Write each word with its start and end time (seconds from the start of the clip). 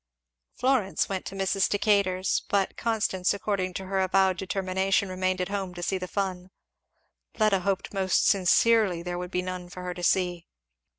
Florence 0.55 1.07
went 1.09 1.27
to 1.27 1.35
Mrs. 1.35 1.69
Decatur's; 1.69 2.41
but 2.49 2.75
Constance 2.75 3.35
according 3.35 3.75
to 3.75 3.85
her 3.85 3.99
avowed 3.99 4.35
determination 4.37 5.09
remained 5.09 5.39
at 5.39 5.49
home 5.49 5.75
to 5.75 5.83
see 5.83 5.99
the 5.99 6.07
fun. 6.07 6.49
Fleda 7.35 7.59
hoped 7.59 7.93
most 7.93 8.27
sincerely 8.27 9.03
there 9.03 9.19
would 9.19 9.29
be 9.29 9.43
none 9.43 9.69
for 9.69 9.83
her 9.83 9.93
to 9.93 10.01
see. 10.01 10.47